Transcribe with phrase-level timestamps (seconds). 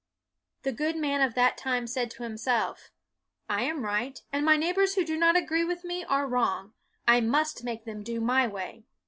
[0.63, 2.89] The good man of that time said to himself,"
[3.51, 6.73] I am right, and my neighbors who do not agree with me are wrong;
[7.07, 8.87] I must make them do my way."